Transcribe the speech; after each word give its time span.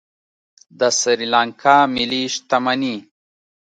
د 0.79 0.81
سریلانکا 1.01 1.77
ملي 1.95 2.23
شتمني 2.33 2.95